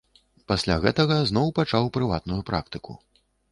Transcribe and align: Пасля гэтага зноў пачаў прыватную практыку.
Пасля 0.51 0.77
гэтага 0.85 1.17
зноў 1.33 1.53
пачаў 1.61 1.91
прыватную 1.99 2.41
практыку. 2.51 2.99